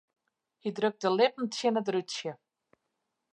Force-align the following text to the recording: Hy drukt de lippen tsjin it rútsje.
Hy 0.61 0.69
drukt 0.77 1.01
de 1.03 1.09
lippen 1.17 1.47
tsjin 1.49 1.79
it 1.81 1.89
rútsje. 1.93 2.31